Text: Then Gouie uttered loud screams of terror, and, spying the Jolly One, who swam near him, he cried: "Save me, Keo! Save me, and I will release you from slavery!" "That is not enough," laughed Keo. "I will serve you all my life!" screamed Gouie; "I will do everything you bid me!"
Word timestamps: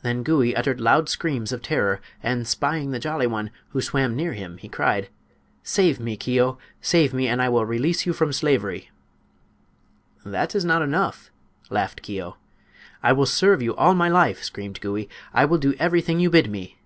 Then 0.00 0.22
Gouie 0.22 0.54
uttered 0.56 0.80
loud 0.80 1.10
screams 1.10 1.52
of 1.52 1.60
terror, 1.60 2.00
and, 2.22 2.48
spying 2.48 2.92
the 2.92 2.98
Jolly 2.98 3.26
One, 3.26 3.50
who 3.72 3.82
swam 3.82 4.16
near 4.16 4.32
him, 4.32 4.56
he 4.56 4.70
cried: 4.70 5.10
"Save 5.62 6.00
me, 6.00 6.16
Keo! 6.16 6.56
Save 6.80 7.12
me, 7.12 7.28
and 7.28 7.42
I 7.42 7.50
will 7.50 7.66
release 7.66 8.06
you 8.06 8.14
from 8.14 8.32
slavery!" 8.32 8.90
"That 10.24 10.54
is 10.54 10.64
not 10.64 10.80
enough," 10.80 11.30
laughed 11.68 12.00
Keo. 12.00 12.38
"I 13.02 13.12
will 13.12 13.26
serve 13.26 13.60
you 13.60 13.76
all 13.76 13.92
my 13.94 14.08
life!" 14.08 14.42
screamed 14.42 14.80
Gouie; 14.80 15.10
"I 15.34 15.44
will 15.44 15.58
do 15.58 15.74
everything 15.78 16.20
you 16.20 16.30
bid 16.30 16.50
me!" 16.50 16.78